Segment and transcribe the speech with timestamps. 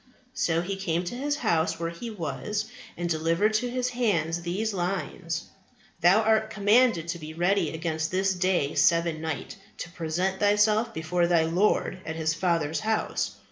[0.33, 2.65] So he came to his house where he was,
[2.97, 5.43] and delivered to his hands these lines,
[5.99, 11.27] Thou art commanded to be ready against this day seven night, to present thyself before
[11.27, 13.35] thy Lord at His Father's house.